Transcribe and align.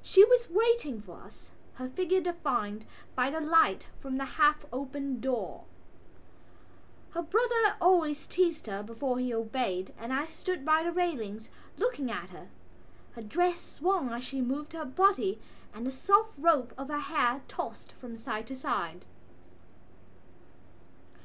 She 0.00 0.24
was 0.24 0.48
waiting 0.48 1.02
for 1.02 1.16
us, 1.22 1.50
her 1.74 1.88
figure 1.88 2.20
defined 2.20 2.86
by 3.16 3.30
the 3.30 3.40
light 3.40 3.88
from 3.98 4.16
the 4.16 4.24
half 4.24 4.64
opened 4.72 5.22
door. 5.22 5.64
Her 7.14 7.22
brother 7.22 7.74
always 7.80 8.28
teased 8.28 8.68
her 8.68 8.84
before 8.84 9.18
he 9.18 9.34
obeyed 9.34 9.92
and 9.98 10.12
I 10.12 10.26
stood 10.26 10.64
by 10.64 10.84
the 10.84 10.92
railings 10.92 11.48
looking 11.76 12.12
at 12.12 12.30
her. 12.30 12.48
Her 13.16 13.22
dress 13.22 13.60
swung 13.60 14.10
as 14.12 14.22
she 14.22 14.40
moved 14.40 14.72
her 14.72 14.84
body 14.84 15.40
and 15.74 15.84
the 15.84 15.90
soft 15.90 16.30
rope 16.38 16.72
of 16.78 16.86
her 16.86 17.00
hair 17.00 17.42
tossed 17.48 17.90
from 17.90 18.16
side 18.16 18.46
to 18.46 18.54
side. 18.54 19.04